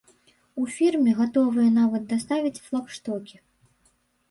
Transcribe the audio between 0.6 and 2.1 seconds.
У фірме гатовыя нават